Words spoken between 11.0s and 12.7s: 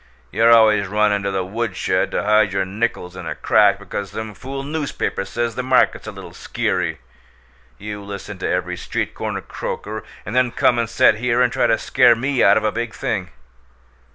here and try to scare ME out of